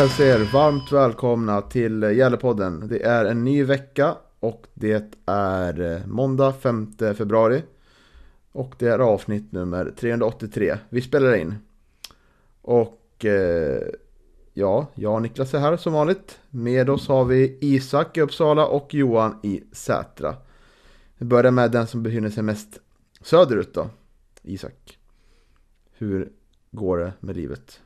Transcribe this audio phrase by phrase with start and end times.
[0.00, 2.88] Hälsa hälsar er varmt välkomna till Gällepodden.
[2.88, 7.62] Det är en ny vecka och det är eh, måndag 5 februari.
[8.52, 10.78] Och det är avsnitt nummer 383.
[10.88, 11.54] Vi spelar in.
[12.62, 13.82] Och eh,
[14.54, 16.38] ja, jag och Niklas är här som vanligt.
[16.50, 20.36] Med oss har vi Isak i Uppsala och Johan i Sätra.
[21.18, 22.78] Vi börjar med den som befinner sig mest
[23.20, 23.90] söderut då.
[24.42, 24.98] Isak.
[25.92, 26.32] Hur
[26.70, 27.80] går det med livet?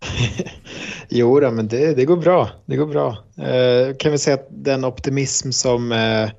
[1.08, 2.50] jo, då, men det, det går bra.
[2.66, 3.24] Det går bra.
[3.38, 6.30] Eh, kan vi säga att den optimism som, eh,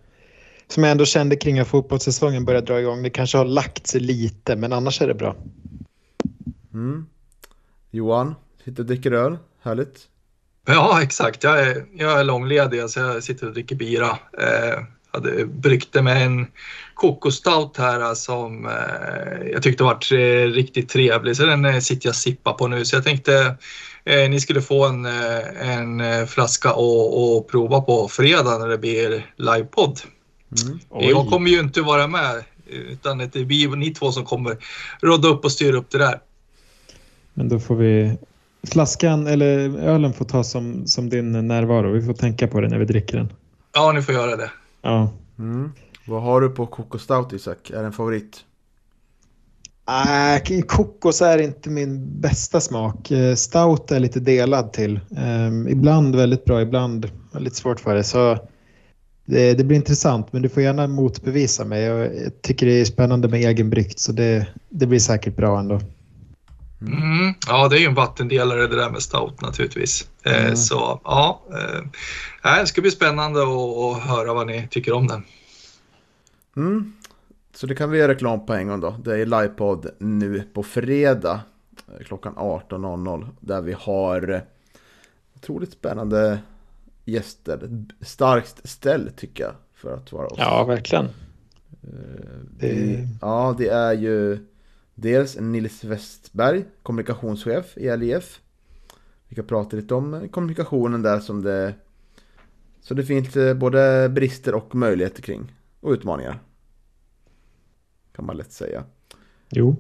[0.68, 4.02] som jag ändå kände kring att fotbollssäsongen började dra igång, det kanske har lagt sig
[4.02, 5.36] lite, men annars är det bra.
[6.74, 7.06] Mm.
[7.92, 9.38] Johan, sitter och dricker öl.
[9.62, 10.08] Härligt.
[10.68, 11.44] Ja, exakt.
[11.44, 14.10] Jag är, jag är långledig, så jag sitter och dricker bira.
[14.38, 14.84] Eh,
[15.16, 16.48] hade bryggt med en
[16.94, 19.98] kokostout här som eh, jag tyckte var
[20.52, 21.38] riktigt trevlig.
[21.38, 22.86] Så den eh, sitter jag och sippar på nu.
[22.86, 23.56] Så jag tänkte
[24.06, 28.68] eh, ni skulle få en, eh, en eh, flaska och, och prova på fredag när
[28.68, 30.00] det blir livepodd.
[30.66, 30.80] Mm.
[30.92, 34.58] Jag kommer ju inte vara med utan det är ni två som kommer
[35.02, 36.20] råda upp och styra upp det där.
[37.34, 38.18] Men då får vi
[38.72, 41.92] flaskan eller ölen får ta som, som din närvaro.
[41.92, 43.34] Vi får tänka på det när vi dricker den.
[43.74, 44.52] Ja, ni får göra det.
[44.82, 45.14] Ja.
[45.40, 45.72] Mm.
[46.08, 47.70] Vad har du på stout Isak?
[47.70, 48.46] Är det en favorit?
[49.88, 53.12] Äh, kokos är inte min bästa smak.
[53.12, 55.00] Eh, stout är lite delad till.
[55.10, 58.04] Um, ibland väldigt bra, ibland lite svårt för det.
[58.04, 58.40] Så
[59.26, 61.84] det, det, blir intressant, men du får gärna motbevisa mig.
[61.84, 62.12] Jag
[62.42, 65.82] tycker det är spännande med egenbryggt, så det, det blir säkert bra ändå.
[66.82, 67.34] Mm.
[67.48, 70.08] Ja, det är ju en vattendelare det där med stout naturligtvis.
[70.24, 70.56] Eh, mm.
[70.56, 71.44] så ja,
[72.44, 75.24] eh, det ska bli spännande att höra vad ni tycker om den.
[76.58, 76.94] Mm.
[77.56, 78.96] Så det kan vi göra reklam på en gång då.
[79.04, 81.42] Det är livepodd nu på fredag
[81.88, 84.42] eh, klockan 18.00 där vi har
[85.36, 86.40] otroligt spännande
[87.06, 87.86] gäster.
[88.02, 90.38] Starkt ställ tycker jag för att vara oss.
[90.38, 91.08] Ja, verkligen.
[92.60, 93.08] Det...
[93.22, 94.40] Ja, det är ju
[94.96, 98.42] Dels Nils Westberg, kommunikationschef i LIF.
[99.28, 101.74] Vi kan prata lite om kommunikationen där som det...
[102.82, 105.54] Så det finns eh, både brister och möjligheter kring.
[105.80, 106.40] Och utmaningar.
[108.16, 108.84] Kan man lätt säga.
[109.50, 109.76] Jo.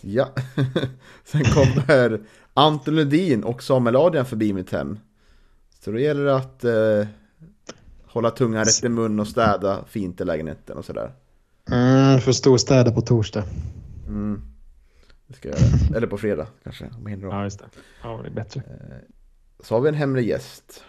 [0.00, 0.28] Ja.
[1.24, 2.20] Sen kommer
[2.54, 4.98] Anton Ludin och Samuel Adrian förbi mitt hem.
[5.80, 7.08] Så då gäller det att eh,
[8.04, 11.12] hålla tungan rätt i mun och städa fint i lägenheten och sådär.
[11.70, 13.44] Mm, för storstäda på torsdag.
[14.06, 14.42] Mm.
[15.26, 15.70] Det ska jag göra.
[15.96, 16.84] Eller på fredag kanske.
[16.84, 17.66] Om jag hinner Ja, just det.
[18.02, 18.60] Ja, det är bättre.
[18.60, 18.96] Eh,
[19.60, 20.84] så har vi en hemlig gäst.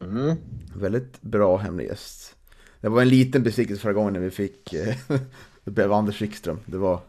[0.00, 0.36] Mm.
[0.74, 2.36] Väldigt bra hemlig gäst.
[2.80, 4.96] Det var en liten besvikelse förra gången när vi fick eh,
[5.66, 6.58] Det blev Anders Wikström.
[6.66, 7.00] Det var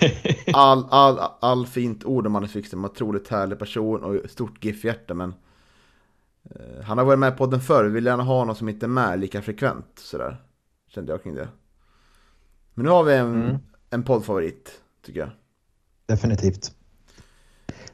[0.52, 2.84] all, all, all fint ord om Anders Wikström.
[2.84, 5.34] Otroligt härlig person och stort GIF-hjärta men
[6.50, 7.84] eh, Han har varit med på den förr.
[7.84, 10.42] Vi vill gärna ha någon som inte är med lika frekvent sådär.
[10.88, 11.48] Kände jag kring det.
[12.74, 13.58] Men nu har vi en, mm
[13.90, 15.30] en poddfavorit, tycker jag.
[16.06, 16.72] Definitivt.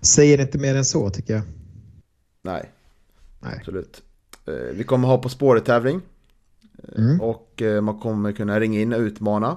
[0.00, 1.42] Säger inte mer än så, tycker jag.
[2.42, 2.72] Nej,
[3.40, 3.56] Nej.
[3.58, 4.02] absolut.
[4.46, 6.00] Eh, vi kommer ha På spåret-tävling.
[6.88, 7.20] Eh, mm.
[7.20, 9.56] Och eh, man kommer kunna ringa in och utmana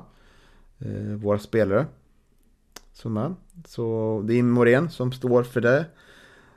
[0.79, 1.85] Eh, våra spelare.
[2.93, 3.35] Som är.
[3.67, 5.85] Så det är Morén som står för det.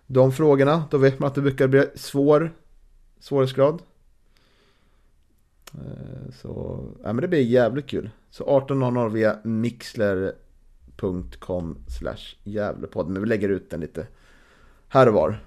[0.07, 2.53] De frågorna, då vet man att det brukar bli svår
[3.21, 3.83] svårighetsgrad.
[5.75, 8.11] Eh, så, ja men det blir jävligt kul.
[8.31, 10.37] Så 18.00 via mixler.com
[11.99, 13.09] slash Gävlepodd.
[13.09, 14.07] Men vi lägger ut den lite
[14.89, 15.41] här och var.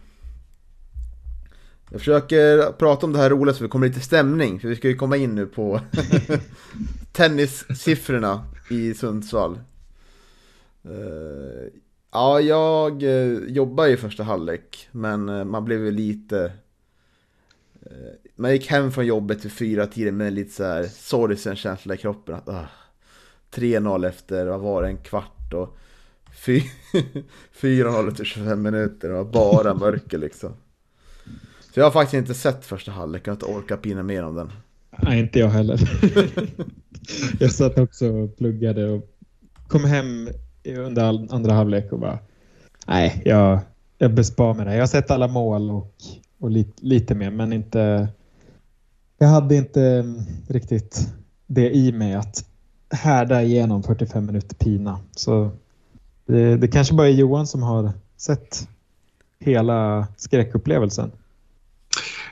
[1.91, 4.59] Jag försöker prata om det här roliga så vi kommer lite stämning.
[4.59, 5.81] För vi ska ju komma in nu på
[7.11, 9.59] tennissiffrorna i Sundsvall.
[10.89, 11.67] Uh,
[12.11, 14.87] ja, jag uh, jobbar i första halvlek.
[14.91, 16.51] Men uh, man blev ju lite...
[18.35, 21.97] man gick hem från jobbet vid fyra tiden med lite så här sorgsen känsla i
[21.97, 22.35] kroppen.
[22.35, 22.69] Att,
[23.51, 25.77] 3-0 efter, vad var det, en kvart och
[27.61, 29.09] 4-0 efter 25 minuter.
[29.09, 30.53] Det var bara mörker liksom.
[31.73, 34.35] Så jag har faktiskt inte sett första halvlek, jag har inte orkat pina mer om
[34.35, 34.51] den.
[34.97, 35.79] Nej, inte jag heller.
[37.39, 39.09] jag satt också och pluggade och
[39.67, 40.29] kom hem
[40.77, 42.19] under andra halvlek och bara
[42.87, 43.59] nej, jag,
[43.97, 44.73] jag bespar mig det.
[44.73, 45.95] Jag har sett alla mål och,
[46.39, 48.07] och lite, lite mer, men inte...
[49.17, 50.13] Jag hade inte
[50.47, 51.07] riktigt
[51.47, 52.45] det i mig att
[52.89, 54.99] härda igenom 45 minuter pina.
[55.15, 55.51] Så
[56.25, 58.67] det, det kanske bara är Johan som har sett
[59.39, 61.11] hela skräckupplevelsen.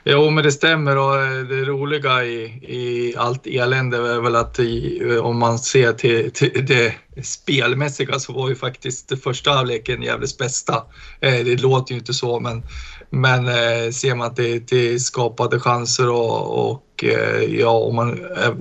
[0.04, 4.58] Jo, men det stämmer och eh, det roliga i, i allt elände är väl att
[4.58, 10.02] i, eh, om man ser till, till, det spelmässiga så var ju faktiskt första halvleken
[10.02, 10.74] Gävles bästa.
[11.20, 12.62] Eh, det låter ju inte så, men,
[13.10, 13.46] men
[13.92, 17.04] ser man till, till skapade chanser och, och
[17.48, 18.18] ja, om man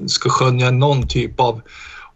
[0.08, 1.62] ska skönja någon typ av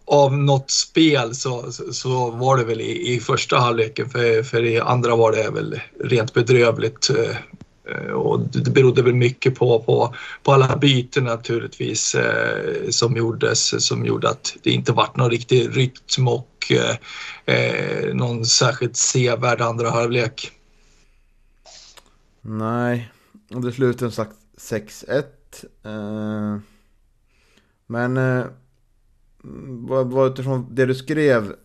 [0.06, 4.80] av något spel så, så var det väl i, i första halvleken för, för i
[4.80, 7.10] andra var det väl rent bedrövligt.
[7.90, 13.86] Eh, och det berodde väl mycket på, på, på alla byten naturligtvis eh, som gjordes
[13.88, 19.62] som gjorde att det inte vart någon riktig rytm och eh, eh, någon särskilt sevärd
[19.62, 20.52] andra halvlek.
[22.42, 23.12] Nej,
[23.54, 25.24] och det slutade som sagt 6-1.
[25.84, 26.60] Eh,
[27.88, 28.46] men eh,
[29.88, 31.56] vad, vad utifrån det du skrev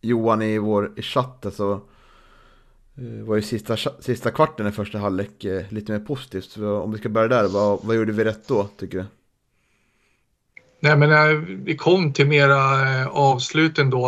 [0.00, 1.80] Johan i vår i chatten så
[2.94, 6.44] det var ju sista, sista kvarten i första halvlek eh, lite mer positivt.
[6.44, 9.04] Så om vi ska börja där, vad, vad gjorde vi rätt då tycker du?
[10.80, 12.56] Nej, men eh, vi kom till mera
[13.10, 14.06] avslut avsluten då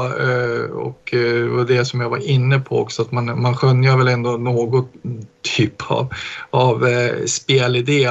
[0.73, 4.09] och det var det som jag var inne på också att man, man skönjer väl
[4.09, 4.93] ändå något
[5.57, 6.15] typ av,
[6.51, 6.87] av
[7.27, 8.09] spelidé.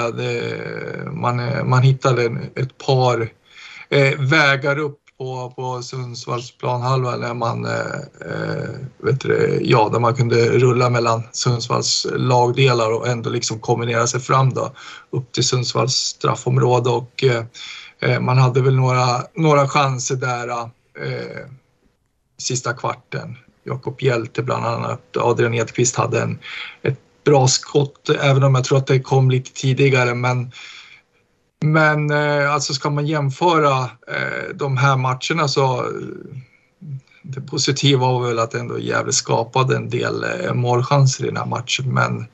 [1.11, 3.29] man, man hittade ett par
[4.17, 7.99] vägar upp på, på Sundsvalls planhalva när man, eh,
[8.31, 14.07] eh vet du, ja, där man kunde rulla mellan Sundsvalls lagdelar och ändå liksom kombinera
[14.07, 14.71] sig fram då,
[15.09, 17.43] upp till Sundsvalls straffområde och eh,
[17.99, 21.47] eh, man hade väl några, några chanser där eh,
[22.37, 23.37] sista kvarten.
[23.63, 26.39] Jakob Hjelte bland annat, Adrian Edqvist hade en,
[26.81, 30.51] ett bra skott även om jag tror att det kom lite tidigare men
[31.63, 35.85] men eh, alltså ska man jämföra eh, de här matcherna så
[37.21, 41.45] det positiva var väl att ändå Gävle skapade en del eh, målchanser i den här
[41.45, 42.25] matchen men,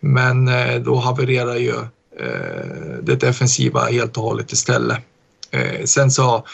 [0.00, 1.74] men eh, då havererar ju
[2.18, 4.98] eh, det defensiva helt och hållet istället.
[5.50, 6.44] Eh, sen så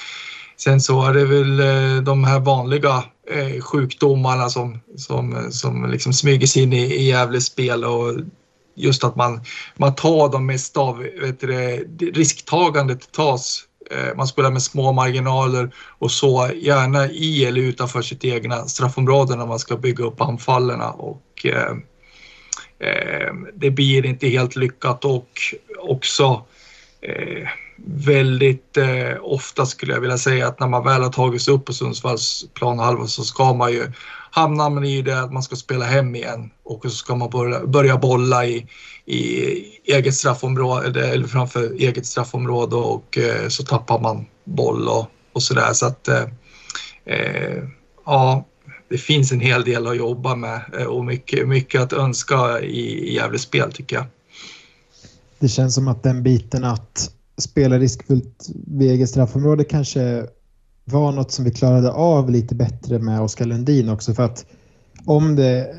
[0.58, 6.12] Sen så är det väl eh, de här vanliga eh, sjukdomarna som, som, som liksom
[6.12, 8.14] smyger sig in i, i Gävles spel och
[8.76, 9.40] just att man,
[9.74, 11.48] man tar de mest av, vet du,
[12.14, 18.24] risktagandet tas eh, man spelar med små marginaler och så gärna i eller utanför sitt
[18.24, 21.76] egna straffområde när man ska bygga upp anfallen och eh,
[22.88, 25.28] eh, det blir inte helt lyckat och
[25.78, 26.44] också
[27.00, 27.48] eh,
[27.84, 31.64] väldigt eh, ofta skulle jag vilja säga att när man väl har tagit sig upp
[31.64, 33.92] på Sundsvalls planhalva så ska man ju
[34.30, 37.66] hamnar man i det att man ska spela hem igen och så ska man börja,
[37.66, 38.66] börja bolla i,
[39.04, 39.20] i
[39.84, 45.72] eget straffområde eller framför eget straffområde och eh, så tappar man boll och, och sådär
[45.72, 46.24] så att eh,
[47.04, 47.62] eh,
[48.06, 48.46] ja,
[48.88, 53.08] det finns en hel del att jobba med eh, och mycket, mycket att önska i,
[53.08, 54.06] i Gävles spel tycker jag.
[55.38, 60.26] Det känns som att den biten att spela riskfullt vid eget straffområde kanske
[60.84, 64.46] var något som vi klarade av lite bättre med Oskar Lundin också för att
[65.04, 65.74] om det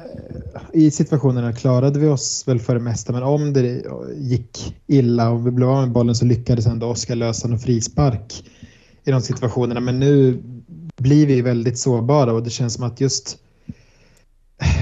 [0.73, 3.83] i situationerna klarade vi oss väl för det mesta men om det
[4.17, 8.43] gick illa och vi blev av med bollen så lyckades ändå Oskar lösa någon frispark
[9.07, 9.79] i de situationerna.
[9.79, 10.43] Men nu
[10.97, 13.37] blir vi väldigt sårbara och det känns som att just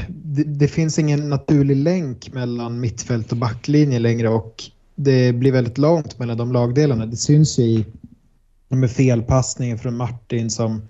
[0.08, 4.64] det, det finns ingen naturlig länk mellan mittfält och backlinje längre och
[4.96, 7.06] det blir väldigt långt mellan de lagdelarna.
[7.06, 7.86] Det syns ju i
[8.70, 10.82] med felpassningen från Martin som,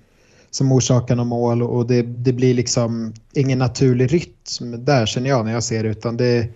[0.51, 5.45] som orsakar något mål och det, det blir liksom ingen naturlig rytm där känner jag
[5.45, 6.47] när jag ser det utan det,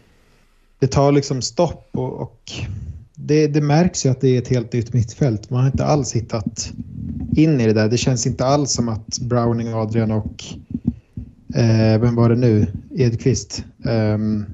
[0.80, 2.52] det tar liksom stopp och, och
[3.16, 5.50] det, det, märks ju att det är ett helt nytt mittfält.
[5.50, 6.72] Man har inte alls hittat
[7.36, 7.90] in i det där.
[7.90, 10.44] Det känns inte alls som att Browning, Adrian och
[11.56, 12.68] eh, vem var det nu?
[12.96, 13.64] Edqvist.
[13.86, 14.46] Ehm,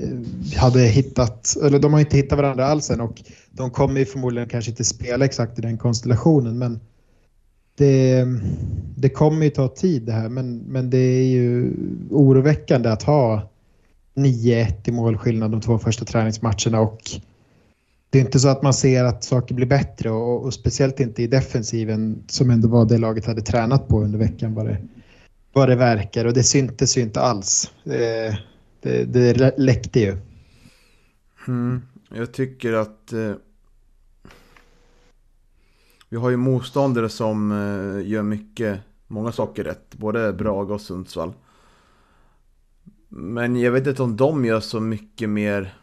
[0.00, 4.06] eh, hade hittat, eller de har inte hittat varandra alls än och de kommer ju
[4.06, 6.80] förmodligen kanske inte spela exakt i den konstellationen men
[7.74, 8.26] det,
[8.96, 11.72] det kommer ju ta tid det här men, men det är ju
[12.10, 13.50] oroväckande att ha
[14.14, 17.00] 9-1 i målskillnad de två första träningsmatcherna och
[18.10, 21.22] det är inte så att man ser att saker blir bättre och, och speciellt inte
[21.22, 24.78] i defensiven som ändå var det laget hade tränat på under veckan var det,
[25.52, 27.72] vad det verkar och det syntes ju inte alls.
[27.84, 28.38] Det,
[28.80, 30.16] det, det läckte ju.
[31.48, 33.32] Mm, jag tycker att eh,
[36.08, 39.94] vi har ju motståndare som eh, gör mycket, många saker rätt.
[39.94, 41.32] Både Braga och Sundsvall.
[43.08, 45.74] Men jag vet inte om de gör så mycket mer,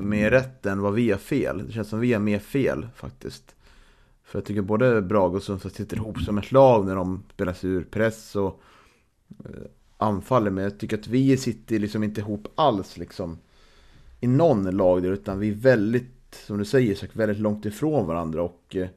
[0.00, 1.66] mer rätt än vad vi har fel.
[1.66, 3.55] Det känns som vi har mer fel faktiskt.
[4.26, 7.52] För jag tycker både Braga och Sundsvall sitter ihop som ett lag när de spelar
[7.52, 8.62] sig ur press och
[9.44, 9.50] eh,
[9.96, 10.50] anfaller.
[10.50, 13.38] Men jag tycker att vi sitter liksom inte ihop alls liksom
[14.20, 18.06] i någon lag där, utan vi är väldigt, som du säger, så väldigt långt ifrån
[18.06, 18.42] varandra.
[18.42, 18.88] Och, eh,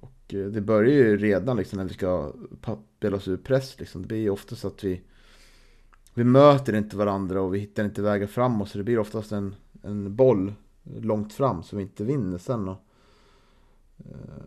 [0.00, 2.32] och eh, det börjar ju redan liksom när vi ska
[2.96, 3.78] spela oss ur press.
[3.78, 4.02] Liksom.
[4.02, 5.00] Det blir ju oftast att vi,
[6.14, 8.68] vi möter inte varandra och vi hittar inte vägar framåt.
[8.68, 10.52] Så det blir oftast en, en boll
[11.00, 12.68] långt fram som vi inte vinner sen.
[12.68, 12.84] Och,
[14.10, 14.44] Eh,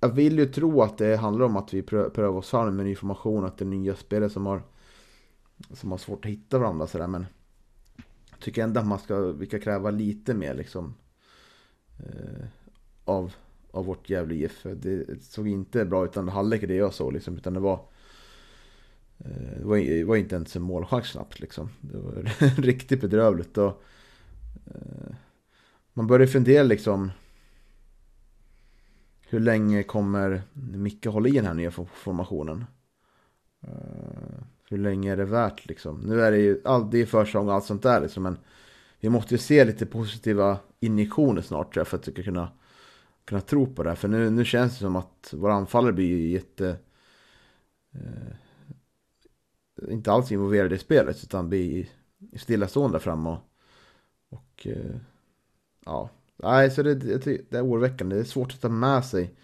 [0.00, 2.90] jag vill ju tro att det handlar om att vi prövar oss fram med ny
[2.90, 4.62] information, att det är nya spelare som har,
[5.70, 7.06] som har svårt att hitta varandra sådär.
[7.06, 7.26] Men
[8.30, 10.94] jag tycker ändå att man ska, vi ska kräva lite mer liksom
[11.98, 12.46] eh,
[13.04, 13.34] av,
[13.70, 14.66] av vårt Gävle IF.
[14.76, 17.80] Det såg inte bra ut under halvlek det jag såg liksom, utan det var
[19.18, 21.68] eh, det var, det var inte ens en målchans snabbt liksom.
[21.80, 22.12] Det var
[22.62, 23.58] riktigt bedrövligt.
[23.58, 23.82] Och,
[24.66, 25.14] eh,
[25.92, 27.10] man började fundera liksom
[29.32, 32.64] hur länge kommer Micke hålla i den här nya formationen?
[33.62, 36.00] Eh, hur länge är det värt liksom?
[36.00, 38.38] Nu är det ju all, det är försäsong och allt sånt där liksom, men
[39.00, 42.48] vi måste ju se lite positiva injektioner snart tror jag, för att vi ska kunna,
[43.24, 43.96] kunna tro på det här.
[43.96, 46.76] För nu, nu känns det som att våra anfallare blir ju jätte...
[47.94, 48.34] Eh,
[49.92, 51.88] inte alls involverade i spelet, utan blir
[52.36, 53.28] stillastående där framme.
[53.28, 53.42] Och,
[54.28, 54.96] och eh,
[55.84, 58.16] ja, Nej, så det, det är oroväckande.
[58.16, 59.34] Det är svårt att ta med sig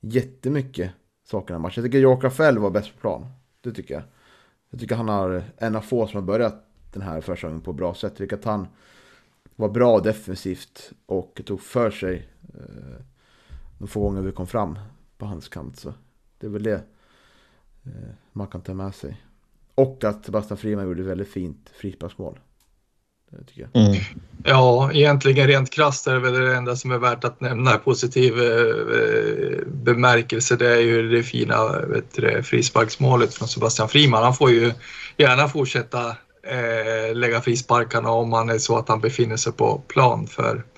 [0.00, 0.90] jättemycket
[1.24, 1.82] saker i den här matchen.
[1.82, 3.26] Jag tycker Jokra Rafael var bäst på plan.
[3.60, 4.02] Det tycker jag.
[4.70, 7.76] Jag tycker han är en av få som har börjat den här försäsongen på ett
[7.76, 8.12] bra sätt.
[8.12, 8.66] Jag tycker att han
[9.56, 13.04] var bra defensivt och tog för sig eh,
[13.78, 14.78] de få gånger vi kom fram
[15.18, 15.78] på hans kant.
[15.78, 15.94] Så
[16.38, 16.84] det är väl det
[17.84, 19.22] eh, man kan ta med sig.
[19.74, 22.38] Och att Sebastian Friman gjorde väldigt fint frisparksmål.
[23.74, 23.96] Mm.
[24.44, 28.32] Ja, egentligen rent krasst är det väl det enda som är värt att nämna positiv
[28.40, 30.56] eh, bemärkelse.
[30.56, 34.22] Det är ju det fina vet frisparksmålet från Sebastian Friman.
[34.22, 34.72] Han får ju
[35.16, 36.08] gärna fortsätta
[36.46, 40.71] eh, lägga frisparkarna om man är så att han befinner sig på plan för Eh,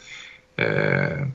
[0.57, 1.27] Eh,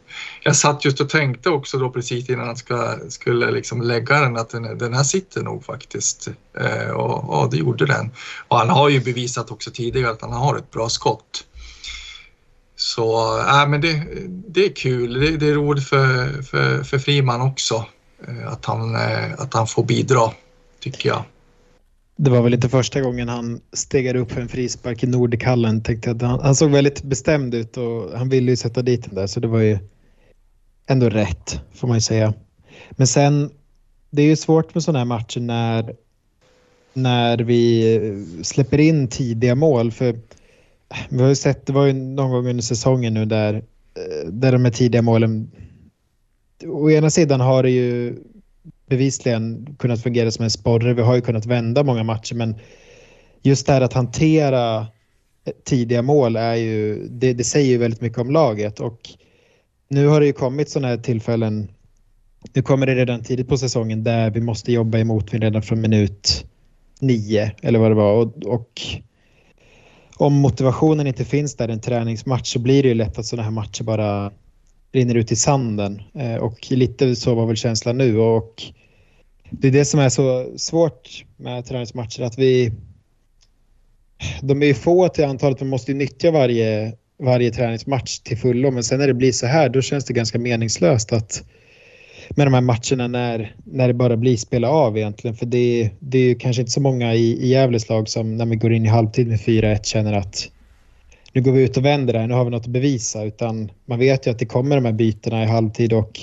[0.43, 4.37] jag satt just och tänkte också då precis innan jag ska, skulle liksom lägga den
[4.37, 6.27] att den, den här sitter nog faktiskt.
[6.59, 8.11] Eh, och, och det gjorde den.
[8.47, 11.45] Och han har ju bevisat också tidigare att han har ett bra skott.
[12.75, 15.13] Så äh, men det, det är kul.
[15.13, 17.85] Det, det är roligt för, för, för Friman också
[18.27, 20.31] eh, att, han, eh, att han får bidra,
[20.79, 21.23] tycker jag.
[22.21, 25.83] Det var väl inte första gången han stegade upp för en frispark i Nordikallen.
[25.83, 29.15] Tänkte att han, han, såg väldigt bestämd ut och han ville ju sätta dit den
[29.15, 29.77] där så det var ju
[30.87, 32.33] ändå rätt får man ju säga.
[32.91, 33.51] Men sen,
[34.09, 35.95] det är ju svårt med sådana här matcher när,
[36.93, 39.91] när vi släpper in tidiga mål.
[39.91, 40.15] För äh,
[41.09, 44.51] vi har ju sett, det var ju någon gång under säsongen nu där, eh, där
[44.51, 45.51] de här tidiga målen
[46.65, 48.15] Å ena sidan har det ju
[48.89, 50.93] bevisligen kunnat fungera som en sporre.
[50.93, 52.55] Vi har ju kunnat vända många matcher men
[53.43, 54.87] just det här att hantera
[55.63, 58.99] tidiga mål är ju, det, det säger ju väldigt mycket om laget och
[59.87, 61.71] nu har det ju kommit sådana här tillfällen.
[62.53, 66.45] Nu kommer det redan tidigt på säsongen där vi måste jobba emot redan från minut
[66.99, 68.81] nio eller vad det var och, och
[70.17, 73.43] om motivationen inte finns där i en träningsmatch så blir det ju lätt att sådana
[73.43, 74.31] här matcher bara
[74.91, 76.01] rinner ut i sanden.
[76.13, 78.19] Eh, och lite så var väl känslan nu.
[78.19, 78.63] Och
[79.49, 82.71] det är det som är så svårt med träningsmatcher, att vi...
[84.41, 86.93] De är ju få till antalet, man måste ju nyttja varje,
[87.23, 90.39] varje träningsmatch till fullo, men sen när det blir så här, då känns det ganska
[90.39, 91.43] meningslöst att
[92.29, 95.35] med de här matcherna när, när det bara blir spela av egentligen.
[95.35, 98.45] För det, det är ju kanske inte så många i, i Gävles lag som när
[98.45, 100.49] vi går in i halvtid med 4-1 känner att
[101.33, 103.23] nu går vi ut och vänder det här, nu har vi något att bevisa.
[103.23, 106.19] Utan man vet ju att det kommer de här bytena i halvtid och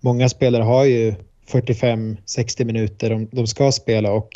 [0.00, 1.14] många spelare har ju
[1.50, 4.28] 45-60 minuter de, de ska spela och,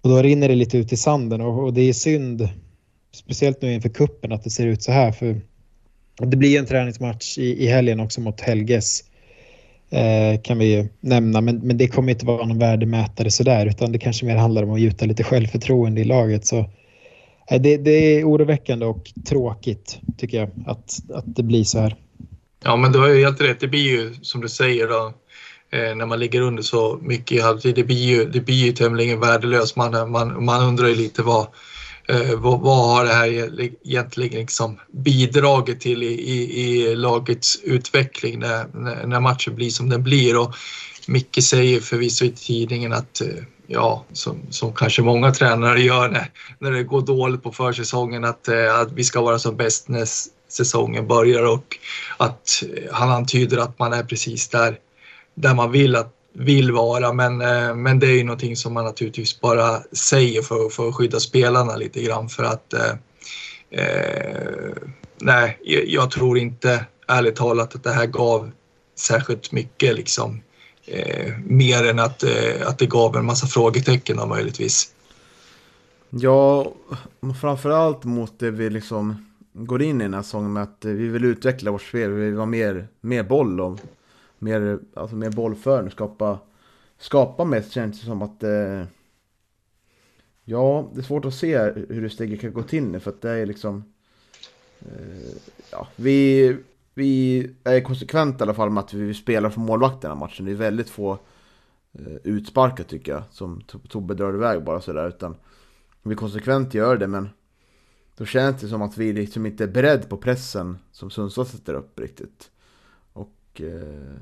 [0.00, 2.48] och då rinner det lite ut i sanden och, och det är synd,
[3.14, 5.12] speciellt nu inför kuppen att det ser ut så här.
[5.12, 5.40] För
[6.18, 9.04] det blir en träningsmatch i, i helgen också mot Helges.
[9.90, 13.92] Eh, kan vi ju nämna, men, men det kommer inte vara någon värdemätare sådär utan
[13.92, 16.46] det kanske mer handlar om att gjuta lite självförtroende i laget.
[16.46, 16.64] Så
[17.50, 21.96] Eh, det, det är oroväckande och tråkigt tycker jag att, att det blir så här.
[22.64, 23.60] Ja, men du har ju helt rätt.
[23.60, 25.12] Det blir ju som du säger då,
[25.72, 27.74] eh, när man ligger under så mycket i halvtid.
[27.74, 29.76] Det blir ju, det blir ju tämligen värdelöst.
[29.76, 31.46] Man, man, man undrar ju lite vad,
[32.08, 38.38] Eh, vad, vad, har det här egentligen liksom bidragit till i, i, i lagets utveckling
[38.38, 38.66] när,
[39.06, 40.38] när, matchen blir som den blir?
[40.38, 40.54] Och
[41.06, 43.28] Micke säger förvisso i tidningen att eh,
[43.66, 48.48] ja, som, som kanske många tränare gör när, när det går dåligt på försäsongen, att,
[48.48, 50.04] eh, att vi ska vara som bäst när
[50.48, 51.78] säsongen börjar och
[52.16, 54.78] att eh, han antyder att man är precis där,
[55.34, 57.12] där man vill att vill vara.
[57.12, 60.94] Men, eh, men det är ju någonting som man naturligtvis bara säger för, för att
[60.94, 62.92] skydda spelarna lite grann för att eh,
[63.70, 64.72] eh,
[65.20, 68.50] nej, jag tror inte ärligt talat att det här gav
[68.98, 70.42] särskilt mycket liksom
[70.86, 74.94] eh, mer än att, eh, att det gav en massa frågetecken då, möjligtvis.
[76.10, 76.72] Ja,
[77.40, 81.24] framförallt mot det vi liksom går in i den här säsongen med att vi vill
[81.24, 83.80] utveckla vårt spel, vi vill ha mer, mer boll och
[84.38, 86.38] mer, alltså mer bollföring, skapa,
[86.98, 88.82] skapa mest känns det som att eh,
[90.44, 93.22] Ja, det är svårt att se hur det steget kan gå till nu för att
[93.22, 93.84] det är liksom
[94.80, 95.36] eh,
[95.70, 96.56] Ja, vi,
[96.94, 100.44] vi är konsekventa i alla fall med att vi spelar för målvakten matchen.
[100.44, 101.12] Det är väldigt få
[101.92, 105.36] eh, utsparkar tycker jag som Tobbe drar iväg bara sådär utan
[106.02, 107.28] vi konsekvent gör det men
[108.16, 111.74] då känns det som att vi liksom inte är beredda på pressen som Sundsvall sätter
[111.74, 112.50] upp riktigt.
[113.12, 114.14] Och eh,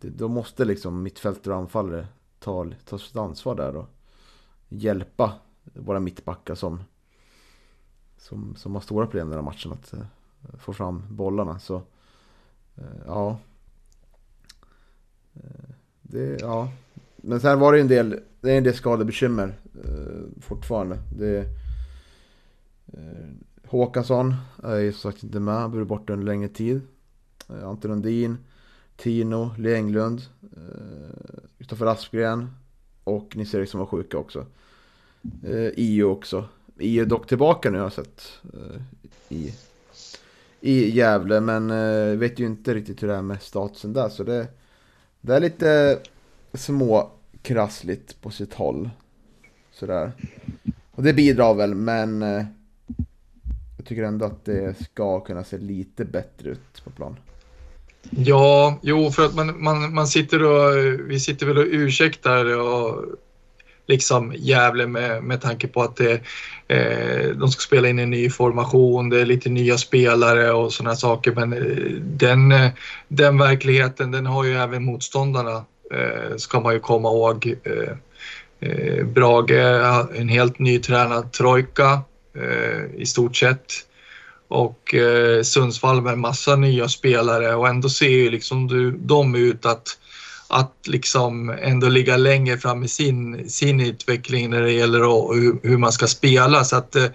[0.00, 2.06] det, då måste liksom mittfältare och anfallare
[2.38, 3.88] ta, ta sitt ansvar där och
[4.68, 5.32] hjälpa
[5.64, 6.84] våra mittbackar som,
[8.16, 10.00] som, som har stora problem i den här matchen att eh,
[10.58, 11.58] få fram bollarna.
[11.58, 11.76] Så
[12.76, 13.38] eh, ja.
[15.34, 15.70] Eh,
[16.02, 16.68] det, ja.
[17.16, 20.98] Men sen var det en del, det är en del skadebekymmer eh, fortfarande.
[21.16, 21.46] Det,
[23.66, 26.80] Håkansson är ju som sagt inte med, han blir borta under längre tid.
[27.64, 28.38] Anton Lundin,
[28.96, 30.22] Tino, Lee Englund,
[31.58, 32.50] Kristoffer Aspgren
[33.04, 34.46] och Nisse Eriksson var sjuka också.
[35.42, 36.48] Eh, Io också.
[36.78, 38.22] Io är dock tillbaka nu har jag sett
[39.28, 39.54] i,
[40.64, 44.24] i Gävle men eh, vet ju inte riktigt hur det är med statusen där så
[44.24, 44.46] det,
[45.20, 45.98] det är lite
[46.54, 48.90] småkrassligt på sitt håll.
[49.72, 50.12] Sådär.
[50.90, 52.44] Och det bidrar väl men eh,
[53.76, 57.16] jag tycker ändå att det ska kunna se lite bättre ut på plan.
[58.10, 60.76] Ja, jo, för att man, man, man sitter och,
[61.10, 63.04] vi sitter väl och ursäktar och
[63.86, 66.20] liksom Gävle med, med tanke på att det,
[66.68, 70.96] eh, de ska spela in en ny formation, det är lite nya spelare och sådana
[70.96, 71.32] saker.
[71.32, 72.70] Men eh, den, eh,
[73.08, 77.54] den verkligheten, den har ju även motståndarna, eh, ska man ju komma ihåg.
[77.64, 77.96] Eh,
[78.70, 82.00] eh, Brage, eh, en helt nytränad trojka
[82.96, 83.72] i stort sett
[84.48, 89.66] och eh, Sundsvall med massa nya spelare och ändå ser ju liksom du, de ut
[89.66, 89.98] att,
[90.48, 95.58] att liksom ändå ligga längre fram i sin, sin utveckling när det gäller att, hur,
[95.62, 96.64] hur man ska spela.
[96.64, 97.06] Så att, eh,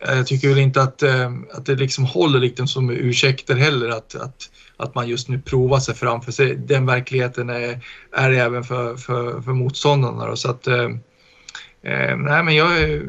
[0.00, 4.14] jag tycker väl inte att, eh, att det liksom håller liksom som ursäkter heller att,
[4.14, 6.20] att, att man just nu provar sig fram.
[6.20, 6.56] För sig.
[6.56, 10.26] Den verkligheten är, är även för, för, för motståndarna.
[10.26, 10.36] Då.
[10.36, 10.90] Så att, eh,
[11.82, 13.02] eh nej, men jag är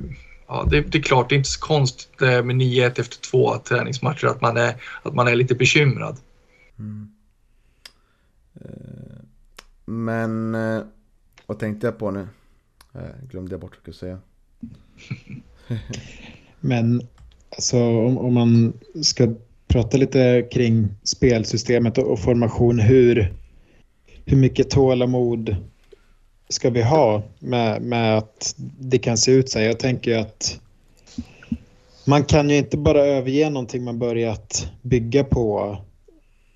[0.48, 3.58] ja, det, det, är klart, det är inte så konstigt eh, med 9-1 efter två
[3.58, 6.18] träningsmatcher att man är, att man är lite bekymrad.
[6.80, 7.10] Mm.
[8.62, 8.95] Eh,
[9.86, 10.84] men eh,
[11.46, 12.28] vad tänkte jag på nu?
[12.94, 14.20] Eh, glömde jag bort vad jag skulle säga.
[16.60, 17.02] Men
[17.50, 19.34] alltså om, om, man ska
[19.68, 23.34] prata lite kring spelsystemet och, och formation, hur,
[24.26, 25.56] hur mycket tålamod
[26.50, 29.66] ska vi ha med, med att det kan se ut så här?
[29.66, 30.60] Jag tänker att
[32.06, 35.78] man kan ju inte bara överge någonting man börjat bygga på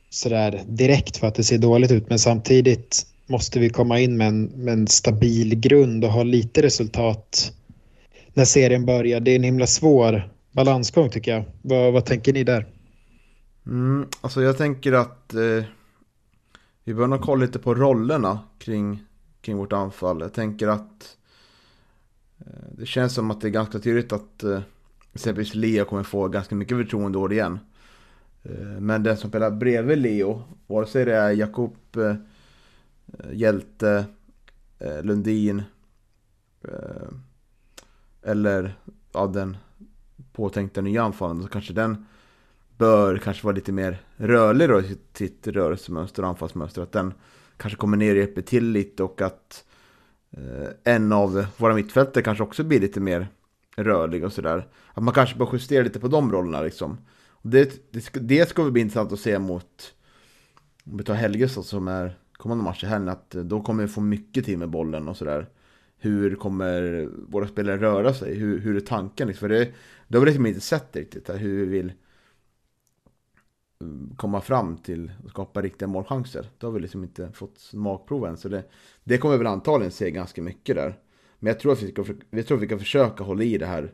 [0.10, 2.10] sådär direkt för att det ser dåligt ut.
[2.10, 6.62] Men samtidigt måste vi komma in med en, med en stabil grund och ha lite
[6.62, 7.54] resultat
[8.34, 9.20] när serien börjar.
[9.20, 11.44] Det är en himla svår balansgång tycker jag.
[11.62, 12.68] Vad, vad tänker ni där?
[13.66, 15.64] Mm, alltså jag tänker att eh,
[16.84, 19.00] vi bör nog kolla lite på rollerna kring
[19.42, 20.22] kring vårt anfall.
[20.22, 21.18] Jag tänker att
[22.40, 24.60] eh, det känns som att det är ganska tydligt att eh,
[25.14, 27.60] exempelvis Leo kommer få ganska mycket förtroende år igen.
[28.44, 32.16] Eh, men den som spelar bredvid Leo, vare sig det är Jakob eh,
[33.14, 34.06] Eh, Hjälte,
[34.80, 35.64] eh, Lundin
[36.64, 37.10] eh,
[38.22, 38.76] eller
[39.12, 39.58] ja, den
[40.32, 42.06] påtänkta nya anfallaren så kanske den
[42.78, 46.82] bör kanske vara lite mer rörlig då i sitt, rörelsemönster och anfallsmönster.
[46.82, 47.14] Att den
[47.58, 49.66] kanske kommer ner och hjälper till lite och att
[50.32, 53.28] eh, en av våra mittfältare kanske också blir lite mer
[53.76, 54.68] rörlig och sådär.
[54.94, 56.98] Att man kanske bör justera lite på de rollerna liksom.
[57.42, 59.94] Det, det, det ska väl bli intressant att se mot,
[60.84, 63.90] om vi tar Helgesson som är kommande match i helgen, att eh, då kommer vi
[63.90, 65.50] få mycket tid med bollen och sådär.
[65.98, 68.36] hur kommer våra spelare röra sig?
[68.36, 69.28] Hur, hur är tanken?
[69.28, 69.40] Liksom?
[69.40, 69.74] För det,
[70.08, 71.94] det har vi liksom inte sett riktigt, här, hur vi vill
[73.82, 76.50] mm, komma fram till att skapa riktiga målchanser.
[76.58, 78.38] Det har vi liksom inte fått smakprov än.
[78.38, 78.64] Så det,
[79.04, 81.00] det kommer vi väl antagligen se ganska mycket där.
[81.40, 83.66] Men jag tror att vi, ska, vi tror att vi kan försöka hålla i det
[83.66, 83.94] här.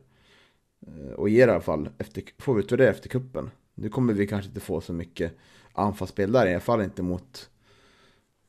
[0.88, 3.50] Eh, och ge det i alla fall, efter, får vi utvärdera efter kuppen.
[3.76, 5.38] Nu kommer vi kanske inte få så mycket
[5.74, 7.50] anfallsspel där, i alla fall inte mot,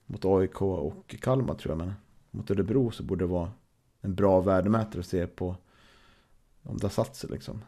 [0.06, 1.78] mot AIK och Kalmar tror jag.
[1.78, 1.94] Men
[2.30, 3.50] mot Örebro så borde det vara
[4.00, 5.56] en bra värdemätare att se på
[6.62, 7.62] om det har satt sig liksom.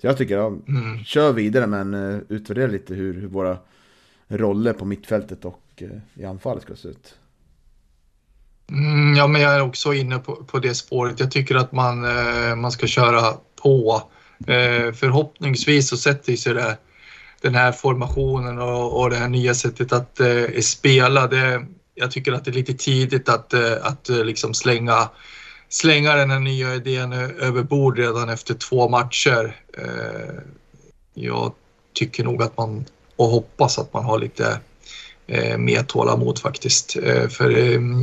[0.00, 1.04] Så jag tycker, ja, mm.
[1.04, 3.58] kör vidare men uh, utvärdera lite hur, hur, våra
[4.28, 7.14] roller på mittfältet och uh, i anfallet ska se ut.
[8.68, 11.20] Mm, ja, men jag är också inne på, på det spåret.
[11.20, 14.02] Jag tycker att man, uh, man ska köra på.
[14.94, 16.78] förhoppningsvis så sätter sig det,
[17.40, 21.26] den här formationen och, och det här nya sättet att eh, spela.
[21.26, 25.08] Det, jag tycker att det är lite tidigt att, eh, att eh, liksom slänga,
[25.68, 29.56] slänga den här nya idén över bord redan efter två matcher.
[29.78, 30.34] Eh,
[31.14, 31.52] jag
[31.92, 32.84] tycker nog att man,
[33.16, 34.60] och hoppas att man har lite
[35.26, 36.92] eh, mer tålamod faktiskt.
[37.30, 37.50] För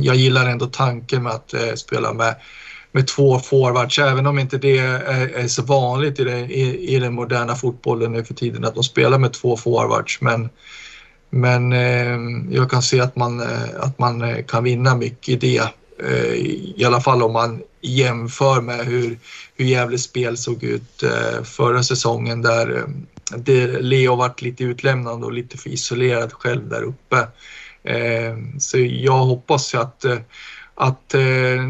[0.04, 2.34] jag gillar ändå tanken med att spela med,
[2.92, 6.98] med två forwards, även om inte det är, är så vanligt i, det, i, i
[6.98, 10.20] den moderna fotbollen nu för tiden att de spelar med två forwards.
[10.20, 10.48] Men
[11.30, 12.18] men eh,
[12.50, 15.72] jag kan se att man, eh, att man eh, kan vinna mycket i det.
[16.08, 16.34] Eh,
[16.76, 19.18] I alla fall om man jämför med hur,
[19.56, 22.84] hur Gävles spel såg ut eh, förra säsongen där eh,
[23.36, 27.26] det, Leo varit lite utlämnande och lite för isolerad själv där uppe.
[27.82, 29.78] Eh, så jag hoppas ju
[30.80, 31.20] att, eh,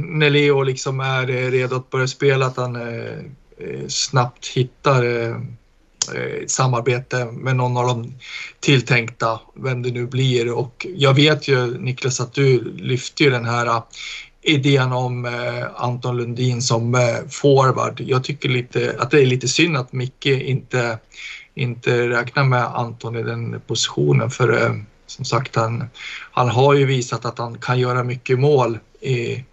[0.05, 3.18] när Leo liksom är eh, redo att börja spela att han eh,
[3.59, 5.37] eh, snabbt hittar eh,
[6.47, 8.14] samarbete med någon av de
[8.61, 10.53] tilltänkta, vem det nu blir.
[10.53, 13.83] Och jag vet ju Niklas att du lyfte ju den här
[14.42, 18.01] idén om eh, Anton Lundin som eh, forward.
[18.01, 20.99] Jag tycker lite att det är lite synd att Micke inte,
[21.55, 24.75] inte räknar med Anton i den positionen för eh,
[25.07, 25.85] som sagt han,
[26.33, 29.44] han har ju visat att han kan göra mycket mål i,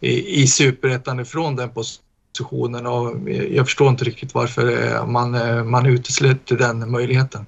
[0.00, 5.64] i, i superettan ifrån den positionen och jag förstår inte riktigt varför eh, man, eh,
[5.64, 7.46] man utesluter den möjligheten.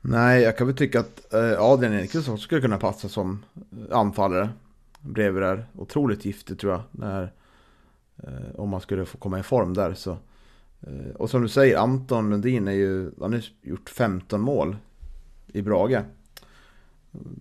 [0.00, 3.44] Nej, jag kan väl tycka att eh, Adrian Eriksson skulle kunna passa som
[3.90, 4.48] anfallare.
[5.00, 5.66] Bredvid där.
[5.76, 6.82] Otroligt giftig tror jag.
[6.90, 7.32] När,
[8.54, 10.16] om man skulle få komma i form där så.
[11.14, 14.76] och som du säger, Anton Lundin är ju, han har gjort 15 mål
[15.46, 16.02] i Brage.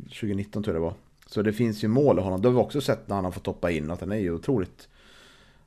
[0.03, 0.93] 2019 tror jag det var.
[1.33, 2.41] Så det finns ju mål i honom.
[2.41, 3.91] Det har vi också sett när han har fått toppa in.
[3.91, 4.89] Att han är ju otroligt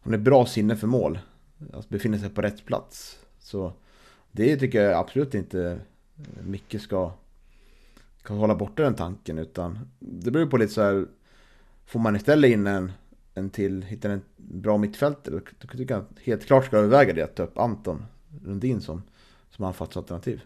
[0.00, 1.18] han har bra sinne för mål.
[1.72, 3.18] Att befinner sig på rätt plats.
[3.38, 3.72] Så
[4.32, 5.78] det tycker jag absolut inte
[6.44, 7.12] Micke ska,
[8.16, 9.38] ska hålla borta den tanken.
[9.38, 11.06] Utan det beror på lite så här.
[11.86, 12.92] Får man istället in en,
[13.34, 15.40] en till, hittar en bra mittfältare.
[15.58, 18.04] Då tycker jag helt klart ska överväga det att ta upp Anton
[18.44, 19.02] Lundin som,
[19.50, 20.42] som anfallsalternativ.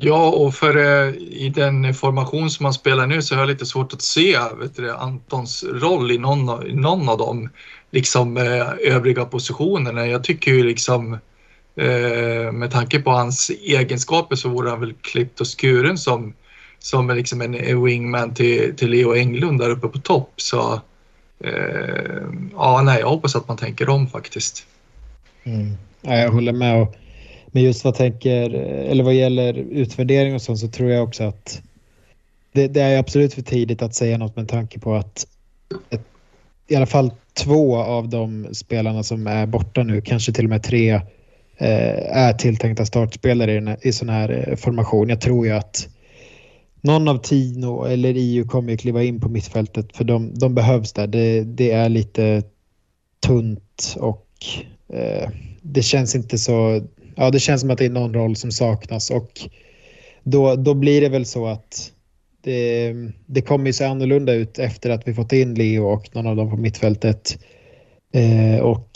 [0.00, 3.66] Ja, och för eh, i den formation som man spelar nu så har jag lite
[3.66, 7.48] svårt att se vet du, Antons roll i någon, i någon av de
[7.90, 10.06] liksom, eh, övriga positionerna.
[10.06, 11.12] Jag tycker ju liksom
[11.76, 16.34] eh, med tanke på hans egenskaper så vore han väl klippt och skuren som,
[16.78, 20.32] som liksom en wingman till, till Leo Englund där uppe på topp.
[20.36, 20.80] Så
[21.44, 22.22] eh,
[22.54, 24.66] ja, nej, jag hoppas att man tänker om faktiskt.
[25.44, 25.76] Mm.
[26.00, 26.82] Ja, jag håller med.
[26.82, 26.94] Och
[27.54, 31.62] men just vad tänker, eller vad gäller utvärdering och sånt så tror jag också att
[32.52, 35.26] det, det är absolut för tidigt att säga något med tanke på att
[35.90, 36.00] ett,
[36.68, 40.62] i alla fall två av de spelarna som är borta nu, kanske till och med
[40.62, 40.90] tre,
[41.56, 45.08] eh, är tilltänkta startspelare i, den, i sån här eh, formation.
[45.08, 45.88] Jag tror ju att
[46.80, 50.92] någon av Tino eller EU kommer ju kliva in på mittfältet för de, de behövs
[50.92, 51.06] där.
[51.06, 52.42] Det, det, är lite
[53.26, 54.26] tunt och
[54.88, 55.30] eh,
[55.62, 56.82] det känns inte så
[57.16, 59.40] ja, det känns som att det är någon roll som saknas och
[60.22, 61.92] då, då blir det väl så att
[62.42, 62.94] det,
[63.26, 66.36] det kommer ju se annorlunda ut efter att vi fått in Leo och någon av
[66.36, 67.38] dem på mittfältet.
[68.12, 68.88] Eh, och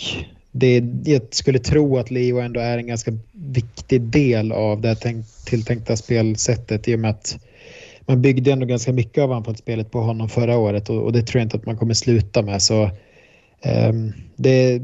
[0.53, 5.27] det, jag skulle tro att Leo ändå är en ganska viktig del av det tänk,
[5.47, 7.39] tilltänkta spelsättet i och med att
[8.01, 11.41] man byggde ändå ganska mycket av anfallsspelet på honom förra året och, och, det tror
[11.41, 12.63] jag inte att man kommer sluta med.
[12.63, 12.83] Så
[13.63, 13.93] eh,
[14.37, 14.83] det,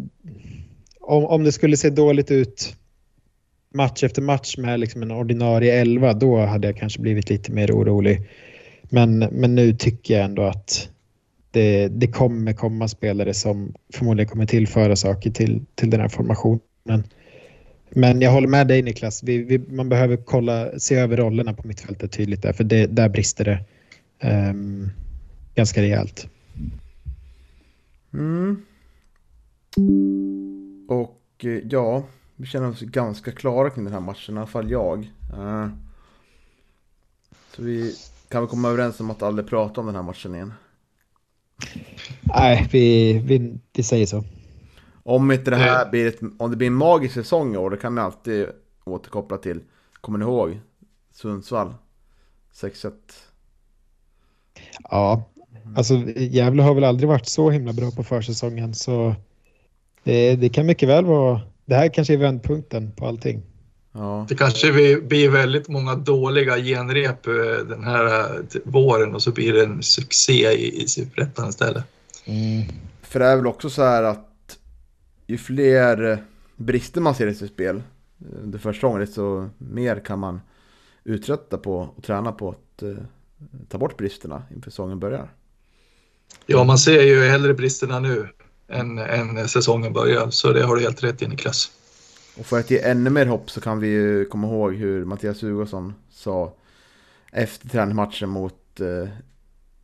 [1.00, 2.76] om, om det skulle se dåligt ut
[3.74, 7.72] match efter match med liksom en ordinarie elva, då hade jag kanske blivit lite mer
[7.72, 8.28] orolig.
[8.82, 10.88] Men, men nu tycker jag ändå att
[11.50, 17.04] det, det kommer komma spelare som förmodligen kommer tillföra saker till, till den här formationen.
[17.90, 21.68] Men jag håller med dig Niklas, vi, vi, man behöver kolla, se över rollerna på
[21.68, 23.64] mittfältet tydligt där, för det, där brister det
[24.50, 24.90] um,
[25.54, 26.28] ganska rejält.
[28.14, 28.62] Mm.
[30.88, 32.04] Och eh, ja,
[32.36, 35.10] vi känner oss ganska klara kring den här matchen, i alla fall jag.
[35.32, 35.68] Eh,
[37.56, 37.94] så vi
[38.28, 40.52] kan väl komma överens om att aldrig prata om den här matchen igen.
[42.22, 44.24] Nej, vi, vi, vi säger så.
[45.02, 45.90] Om inte det här Eh.
[45.90, 48.46] blir ett, om det blir en magisk säsong i år, det kan ni alltid
[48.84, 49.60] återkoppla till.
[50.00, 50.60] Kommer ni ihåg?
[51.12, 51.74] Sundsvall
[52.54, 52.92] 6-1.
[54.90, 55.24] Ja,
[55.76, 59.14] alltså Gävle har väl aldrig varit så himla bra på försäsongen så
[60.02, 63.42] det, det kan mycket väl vara, det här kanske är vändpunkten på allting.
[63.92, 64.26] Ja.
[64.28, 67.34] Det kanske vi- blir väldigt många dåliga genrep eh,
[67.68, 71.84] den här eh, våren och så blir det en succé i, i Superettan istället.
[73.02, 74.58] För det är väl också så här att
[75.26, 76.18] ju fler eh,
[76.56, 77.82] brister man ser i sitt spel
[78.42, 80.40] under första gången desto mer kan man
[81.04, 82.82] uträtta på och träna på att
[83.68, 85.32] ta bort bristerna inför säsongen börjar.
[86.46, 88.28] Ja, man ser ju hellre bristerna nu
[88.68, 91.70] än, än säsongen börjar, så det har du helt rätt i Niklas.
[92.38, 95.42] Och för att ge ännu mer hopp så kan vi ju komma ihåg hur Mattias
[95.42, 96.52] Hugosson sa
[97.32, 99.08] efter träningsmatchen mot eh,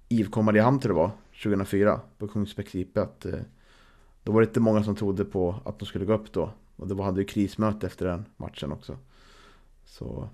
[0.08, 1.10] IFK Mariehamn tror det var
[1.42, 3.32] 2004 på Kungsbäcks IP att eh,
[4.22, 6.52] då var det inte många som trodde på att de skulle gå upp då.
[6.76, 8.98] Och det var, hade ju krismöte efter den matchen också.
[9.84, 10.28] Så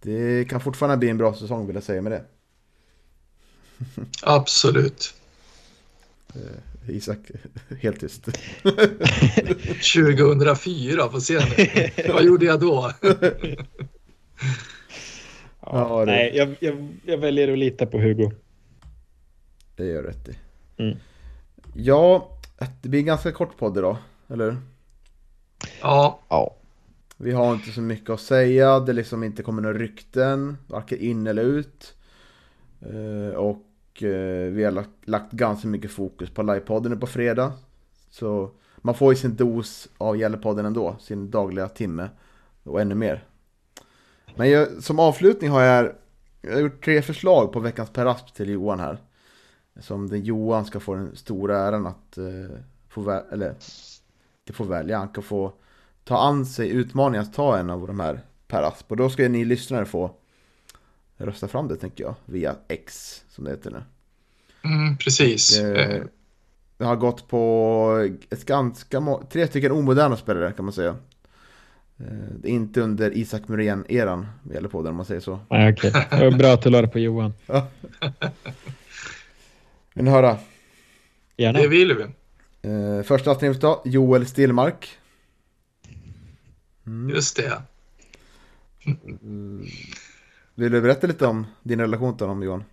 [0.00, 2.24] det kan fortfarande bli en bra säsong vill jag säga med det.
[4.22, 5.14] Absolut.
[6.88, 7.18] Isak,
[7.80, 8.24] helt tyst.
[9.94, 12.12] 2004, får se nu.
[12.12, 12.90] Vad gjorde jag då?
[15.66, 18.30] Ja, det- Nej, jag, jag, jag väljer att lita på Hugo.
[19.76, 20.36] Det gör du rätt i.
[20.82, 20.96] Mm.
[21.74, 22.30] Ja,
[22.82, 23.96] det blir en ganska kort podd idag,
[24.28, 24.56] eller?
[25.80, 26.56] Ja, Ja.
[27.16, 31.26] Vi har inte så mycket att säga, det liksom inte kommer några rykten, varken in
[31.26, 31.94] eller ut.
[32.80, 37.06] Eh, och eh, Eh, vi har lagt, lagt ganska mycket fokus på livepodden nu på
[37.06, 37.52] fredag.
[38.10, 42.08] Så man får ju sin dos av Gällepodden ändå, sin dagliga timme
[42.62, 43.24] och ännu mer.
[44.36, 45.92] Men jag, som avslutning har jag,
[46.40, 48.98] jag har gjort tre förslag på veckans Per Asp till Johan här.
[49.80, 52.56] Som den Johan ska få den stora äran att eh,
[52.88, 53.50] få, eller,
[54.42, 55.52] inte få välja, han kan få
[56.04, 58.90] ta an sig utmaningen att ta en av de här Per Asp.
[58.90, 60.10] Och då ska ni lyssnare få
[61.16, 63.82] rösta fram det tänker jag, via X som det heter nu.
[64.64, 65.58] mm, precis.
[65.58, 66.02] Eh, Eh,
[66.76, 70.96] Det har gått på ett ganska tre stycken omoderna spelare kan man säga.
[71.98, 72.06] Eh,
[72.40, 75.40] Det är inte under Isak Muren-eran vi gäller på den om man säger så.
[75.50, 75.90] Nej, okej.
[76.10, 77.34] Det var bra att du la det på Johan.
[79.94, 80.38] Vill ni höra?
[81.36, 81.58] Gärna.
[81.58, 82.02] Det vill vi.
[82.70, 84.88] Eh, Första alternativet då, Joel Stillmark.
[86.86, 87.08] Mm.
[87.14, 87.62] Just det.
[90.54, 92.64] Vill du berätta lite om din relation till honom Johan?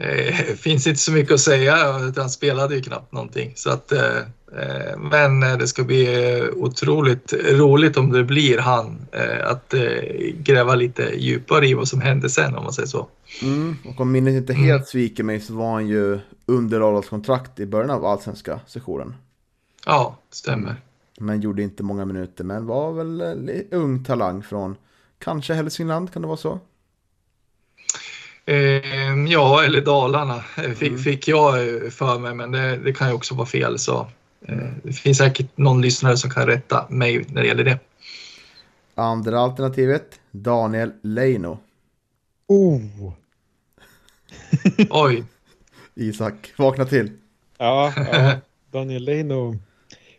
[0.00, 1.76] Eh, finns inte så mycket att säga,
[2.16, 3.52] han spelade ju knappt någonting.
[3.54, 4.18] Så att, eh,
[4.58, 9.74] eh, men det ska bli otroligt roligt om det blir han eh, att
[10.34, 13.08] gräva lite djupare i vad som hände sen om man säger så.
[13.42, 17.66] Mm, och om minnet inte helt sviker mig så var han ju under avtalskontrakt i
[17.66, 19.14] början av allsvenska sessionen.
[19.86, 20.76] Ja, stämmer.
[21.18, 24.76] Men gjorde inte många minuter, men var väl ung talang från
[25.20, 26.60] kanske Hälsingland, kan det vara så?
[28.44, 33.08] Eh, ja, eller Dalarna eh, fick, fick jag eh, för mig, men det, det kan
[33.08, 33.78] ju också vara fel.
[33.78, 34.06] Så,
[34.40, 37.78] eh, det finns säkert någon lyssnare som kan rätta mig när det gäller det.
[38.94, 41.58] Andra alternativet, Daniel Leino.
[42.46, 43.12] Oh.
[44.90, 45.24] Oj,
[45.94, 47.10] Isak, vakna till.
[47.58, 48.32] Ja, ja.
[48.70, 49.56] Daniel Leino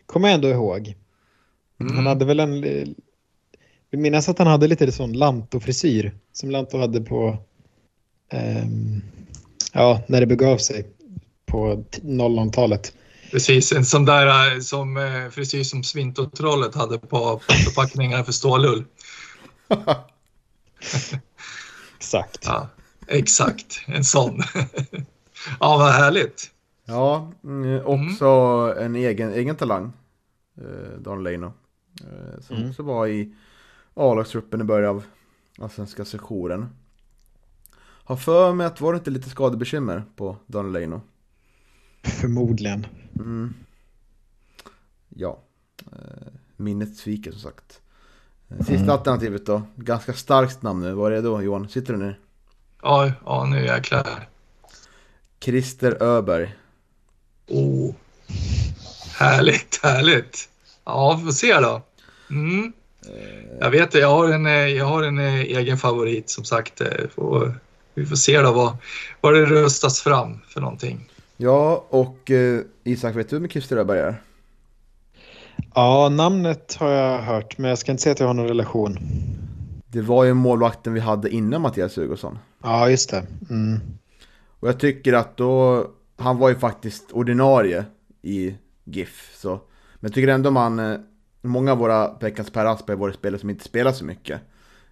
[0.06, 0.94] kommer jag ändå ihåg.
[1.78, 2.64] Han hade väl en...
[3.92, 7.38] Vi minns att han hade lite sån Lanto-frisyr som Lanto hade på...
[8.30, 9.02] ehm,
[9.72, 10.86] ja, när det begav sig
[11.46, 12.92] på t- 00-talet.
[13.30, 13.72] precis.
[13.72, 18.84] En sån där eh, som, eh, frisyr som Svintotrollet hade på förpackningarna för stålull.
[21.96, 22.44] Exakt.
[22.44, 22.68] Ja,
[23.08, 24.42] exakt, en sån.
[25.60, 26.50] ja, vad härligt.
[26.84, 28.26] Ja, mm, också
[28.80, 29.92] en egen, egen talang,
[30.58, 31.52] eh, Daniel Leino.
[32.00, 32.70] Eh, som Mm.
[32.70, 33.32] också var i
[33.94, 35.04] A-lagstruppen i början av
[35.58, 36.68] allsvenska sessionen.
[38.04, 41.00] Har för mig att var det inte lite skadebekymmer på Daniel Leino?
[42.20, 42.86] Förmodligen.
[43.16, 43.54] Mm.
[45.08, 45.38] Ja,
[45.92, 47.80] eh, minnet sviker som sagt.
[48.48, 48.90] Eh, Sista Mm.
[48.90, 50.92] alternativet då, ganska starkt namn nu.
[50.92, 51.68] Vad är det då Johan?
[51.68, 52.18] Sitter du ner?
[52.82, 54.28] Ja, ja nu jäklar.
[55.40, 56.56] Christer Öberg.
[57.48, 57.94] Oh.
[59.18, 60.48] Härligt, härligt.
[60.84, 61.82] Ja, vi får se då.
[62.30, 62.72] Mm.
[63.60, 66.80] Jag vet det, jag har en, eh, jag har en eh, egen favorit som sagt.
[66.80, 67.54] eh, Får,
[67.94, 68.76] vi får se då vad,
[69.20, 71.08] vad det röstas fram för någonting.
[71.36, 74.22] Ja, och eh, Isak, vet du vem Christer Öberg är?
[75.74, 78.98] Ja, namnet har jag hört, men jag ska inte säga att jag har någon relation.
[79.88, 82.38] Det var ju målvakten vi hade innan Mattias Hugosson.
[82.62, 83.26] Ja, just det.
[83.50, 83.80] Mm.
[84.60, 85.86] Och jag tycker att då,
[86.16, 87.84] han var ju faktiskt ordinarie
[88.22, 89.30] i GIF.
[89.36, 89.48] Så.
[89.50, 89.60] Men
[90.08, 90.98] jag tycker ändå man, eh,
[91.42, 94.40] många av våra veckans Per Asper är våra spelare som inte spelar så mycket.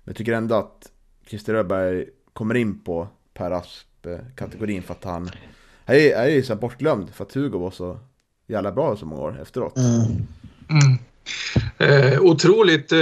[0.05, 0.91] Men jag tycker ändå att
[1.27, 5.31] Christer Öberg kommer in på Per Asp-kategorin för att han
[5.87, 7.99] är, är ju så bortglömd för att Hugo var så
[8.47, 9.77] jävla bra så många år efteråt.
[9.77, 10.27] Mm.
[10.71, 10.99] Mm.
[11.79, 12.99] Eh, otroligt eh,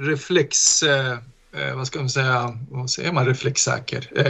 [0.00, 0.82] reflex...
[0.82, 1.12] Eh,
[1.52, 2.58] eh, vad ska man säga?
[2.70, 3.26] Vad säger man?
[3.26, 4.12] Reflexsäker?
[4.16, 4.24] Eh,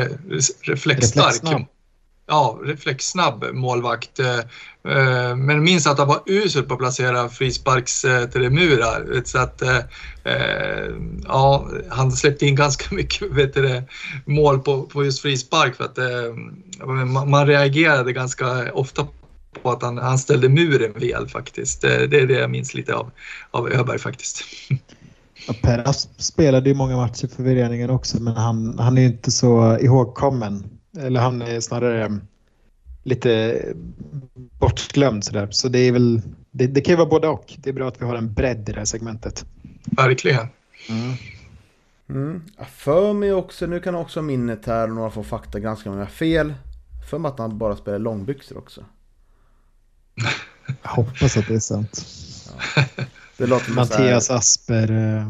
[0.61, 1.27] reflexstark.
[1.27, 1.67] Reflexsnabb.
[2.31, 4.19] Ja, reflexsnabb målvakt.
[4.19, 4.39] Eh,
[4.95, 9.23] eh, men minns att han var usel på att placera frisparks eh, till murar.
[9.25, 9.79] Så att, eh,
[10.25, 13.83] eh, ja, han släppte in ganska mycket vet du,
[14.25, 15.99] mål på, på just frispark för att
[16.87, 19.07] man, man reagerade ganska ofta
[19.63, 21.83] på att han, han ställde muren fel faktiskt.
[21.83, 23.11] Det, det är det jag minns lite av,
[23.51, 24.45] av Öberg faktiskt.
[25.47, 29.09] Ja, Per Asp spelade ju många matcher för föreningen också, men han, han är ju
[29.09, 30.80] inte så ihågkommen.
[30.99, 32.21] Eller han är snarare mm,
[33.03, 33.63] lite
[34.35, 35.49] bortglömd sådär.
[35.51, 37.55] Så det är väl, det, det kan ju vara både och.
[37.57, 39.45] Det är bra att vi har en bredd i det här segmentet.
[39.85, 40.47] Verkligen.
[42.09, 42.43] Mm.
[42.57, 46.07] Jag för mig också, nu kan också minnet här och några få fakta ganska många
[46.07, 46.55] fel.
[47.11, 48.85] För mig att han bara spelar långbyxor också.
[50.83, 52.07] Jag hoppas att det är sant.
[53.37, 55.27] Det låter Mattias Asper eh,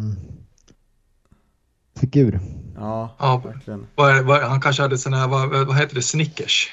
[2.01, 2.41] figur.
[2.77, 3.43] Ja, Ja.
[3.45, 3.87] verkligen.
[3.95, 6.69] Vad är- vad- han kanske hade sån här, vad, vad heter det, Snickers?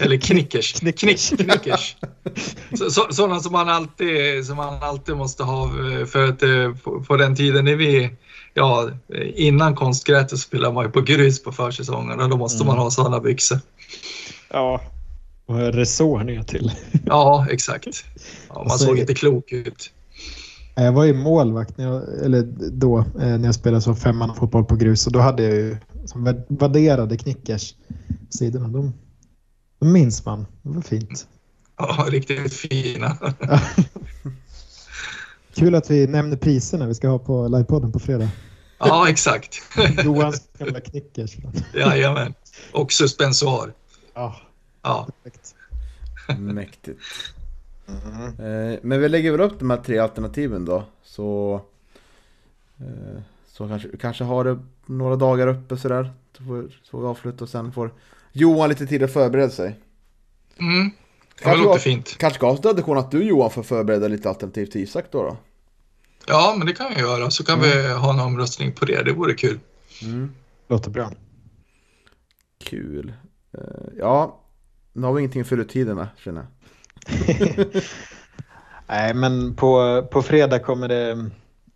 [0.00, 0.72] Eller Knickers?
[0.80, 0.98] Knick,
[1.38, 1.96] knickers.
[2.78, 6.74] Så, så, sådana som man, alltid, som man alltid måste ha eh, för att eh,
[6.84, 8.10] på, på den tiden när vi,
[8.54, 12.78] ja, eh, innan konstgräset spelade man ju på grus på försäsongen och då måste man
[12.78, 13.58] ha sådana byxor.
[14.50, 14.80] Ja.
[15.46, 16.72] Och resår ner till.
[17.06, 17.86] Ja, exakt.
[18.48, 19.90] Ja, man så- såg inte klok ut.
[20.78, 24.64] Jag var ju målvakt när jag, eller då, eh, när jag spelade så femman fotboll
[24.64, 27.74] på grus och då hade jag ju som vad- vadderade knickers
[28.30, 28.68] sidorna.
[28.68, 28.92] De,
[29.78, 30.46] de minns man.
[30.62, 31.26] Det var fint.
[31.78, 33.16] Ja, riktigt fina.
[35.54, 38.28] Kul att vi nämner priserna vi ska ha på livepodden på fredag.
[38.78, 39.56] Ja, exakt.
[40.04, 41.36] Johans gamla knickers.
[41.74, 42.34] Jajamän.
[42.72, 43.72] Och suspensoar.
[44.14, 44.36] Ja,
[44.82, 45.54] Ja, perfekt.
[46.38, 46.98] Mäktigt.
[47.88, 50.84] Eh, Men vi lägger väl upp de här tre alternativen då.
[51.02, 51.60] Så,
[52.78, 56.12] eh, så kanske, kanske har det några dagar uppe sådär.
[56.36, 57.90] Så får, så får vi avsluta och sen får
[58.32, 59.80] Johan lite tid att förbereda sig.
[60.58, 60.84] mm.
[60.84, 60.90] ja
[61.38, 62.16] det Kanske låter fint.
[62.18, 65.22] Kanske ska ha tradition att du Johan får förbereda lite alternativ till Isak då.
[65.22, 65.36] då.
[66.26, 67.30] Ja, men det kan vi göra.
[67.30, 69.02] Så kan vi ha en omröstning på det.
[69.02, 69.58] Det vore kul.
[70.68, 71.10] Låter bra.
[72.58, 73.12] Kul.
[73.52, 73.60] Eh,
[73.98, 74.40] Ja,
[74.92, 76.46] nu har vi ingenting att fylla ut tiden med känner jag.
[78.88, 81.30] Nej, men på, på fredag kommer det,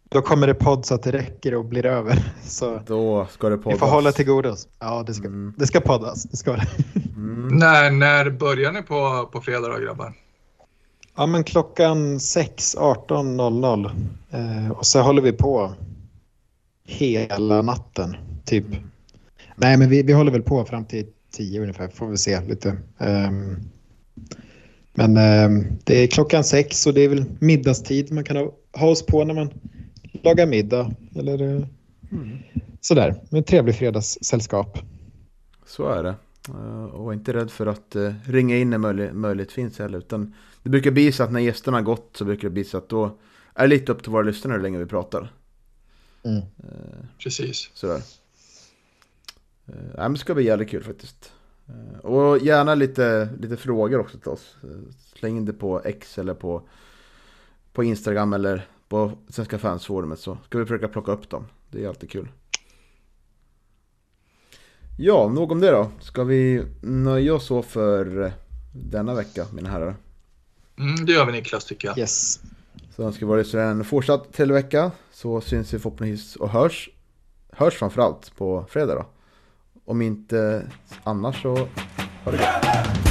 [0.09, 2.25] då kommer det podd så att det räcker och blir över.
[2.43, 3.79] Så Då ska det vi poddas.
[3.79, 4.69] får hålla till godos.
[4.79, 5.55] Ja, det ska, Mm.
[5.57, 6.23] det ska poddas.
[6.23, 6.67] Det ska det.
[7.17, 7.49] Mm.
[7.49, 10.13] När, när börjar ni på, på fredag då, grabbar?
[11.17, 13.91] Ja, men klockan 6, 18.00.
[14.31, 15.73] Eh, och så håller vi på
[16.87, 18.65] hela natten, typ.
[19.57, 22.77] Nej, men vi, vi håller väl på fram till 10 ungefär, får vi se lite.
[22.99, 23.57] Ehm,
[24.95, 28.87] men ehm, det är klockan 6 och det är väl middagstid man kan ha, ha
[28.87, 29.51] oss på när man
[30.23, 30.95] lagar middag.
[31.17, 31.63] Eller eh,
[32.81, 34.79] sådär, med trevlig fredagssällskap.
[35.67, 36.15] Så är det.
[36.49, 39.99] Eh, Och inte rädd för att eh, ringa in när möjlighet, möjlighet finns heller.
[39.99, 42.79] Utan det brukar bli så att när gästerna har gått så brukar det bli så
[42.79, 43.19] att då
[43.55, 45.33] är det lite upp till våra lyssnare hur länge vi pratar.
[46.25, 46.37] Mm.
[46.39, 47.71] Eh, Precis.
[47.75, 48.03] Sådär.
[49.67, 51.33] Eh, men det ska bli jävligt kul faktiskt.
[51.71, 54.57] Eh, Och gärna lite, lite frågor också till oss.
[54.63, 54.69] Eh,
[55.19, 56.63] Släng in det på X eller på,
[57.73, 61.47] på Instagram eller på Svenska fansforumet så ska vi försöka plocka upp dem.
[61.71, 62.29] Det är alltid kul.
[64.99, 65.91] Ja, nog om det då.
[66.01, 68.33] Ska vi nöja oss så för eh,
[68.73, 69.97] denna vecka, mina herrar?
[70.79, 71.99] Mm, det gör vi Niklas tycker jag.
[71.99, 72.41] Yes.
[72.97, 74.91] Så önskar vi vara en fortsatt trevlig vecka.
[75.13, 76.91] Så syns vi förhoppningsvis och hörs.
[77.53, 79.07] Hörs framförallt på fredag då.
[79.91, 80.63] Om inte
[81.05, 81.55] annars så
[82.25, 83.10] ha det gott.